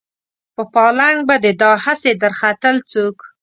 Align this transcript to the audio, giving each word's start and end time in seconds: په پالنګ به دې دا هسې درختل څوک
په 0.55 0.63
پالنګ 0.73 1.17
به 1.27 1.35
دې 1.43 1.51
دا 1.61 1.71
هسې 1.83 2.11
درختل 2.23 2.77
څوک 2.91 3.17